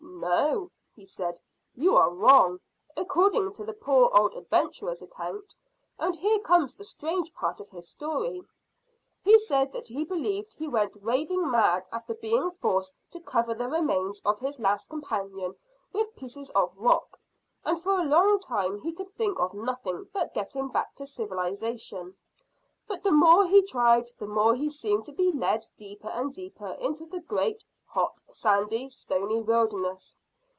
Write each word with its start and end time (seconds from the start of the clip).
"No," 0.21 0.69
he 0.95 1.03
said; 1.07 1.39
"you 1.75 1.95
are 1.95 2.11
wrong, 2.13 2.59
according 2.95 3.53
to 3.53 3.63
the 3.63 3.73
poor 3.73 4.11
old 4.13 4.35
adventurer's 4.35 5.01
account, 5.01 5.55
and 5.97 6.15
here 6.15 6.37
comes 6.39 6.75
the 6.75 6.83
strange 6.83 7.33
part 7.33 7.59
of 7.59 7.69
his 7.69 7.87
story. 7.89 8.41
He 9.23 9.39
said 9.39 9.71
that 9.71 9.87
he 9.87 10.03
believed 10.03 10.53
he 10.53 10.67
went 10.67 10.95
raving 11.01 11.49
mad 11.49 11.87
after 11.91 12.13
being 12.13 12.51
forced 12.51 12.99
to 13.09 13.19
cover 13.19 13.55
the 13.55 13.67
remains 13.67 14.21
of 14.23 14.37
his 14.39 14.59
last 14.59 14.91
companion 14.91 15.55
with 15.91 16.15
pieces 16.15 16.51
of 16.51 16.77
rock, 16.77 17.19
and 17.65 17.81
for 17.81 17.99
a 17.99 18.05
long 18.05 18.37
time 18.39 18.77
he 18.81 18.93
could 18.93 19.09
think 19.15 19.39
of 19.39 19.55
nothing 19.55 20.07
but 20.13 20.35
getting 20.35 20.67
back 20.67 20.93
to 20.97 21.05
civilisation; 21.07 22.15
but 22.87 23.01
the 23.01 23.09
more 23.11 23.47
he 23.47 23.63
tried 23.65 24.07
the 24.19 24.27
more 24.27 24.53
he 24.53 24.69
seemed 24.69 25.05
to 25.07 25.13
be 25.13 25.31
led 25.31 25.65
deeper 25.77 26.09
and 26.09 26.31
deeper 26.31 26.73
into 26.79 27.07
the 27.07 27.21
great 27.21 27.65
hot, 27.87 28.21
sandy, 28.29 28.87
stony 28.87 29.41
wilderness. 29.41 30.15